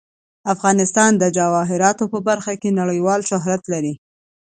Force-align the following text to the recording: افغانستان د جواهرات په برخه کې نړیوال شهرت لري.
افغانستان 0.53 1.11
د 1.17 1.23
جواهرات 1.37 1.97
په 2.13 2.19
برخه 2.27 2.53
کې 2.61 2.77
نړیوال 2.79 3.19
شهرت 3.29 3.63
لري. 3.73 3.93